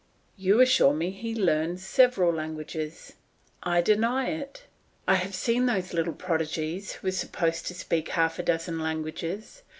You 0.35 0.61
assure 0.61 0.95
me 0.95 1.11
he 1.11 1.35
learns 1.35 1.85
several 1.85 2.33
languages; 2.33 3.13
I 3.61 3.81
deny 3.81 4.29
it. 4.31 4.63
I 5.07 5.13
have 5.13 5.35
seen 5.35 5.67
those 5.67 5.93
little 5.93 6.13
prodigies 6.15 6.93
who 6.93 7.07
are 7.09 7.11
supposed 7.11 7.67
to 7.67 7.75
speak 7.75 8.09
half 8.09 8.39
a 8.39 8.41
dozen 8.43 8.79
languages. 8.79 9.61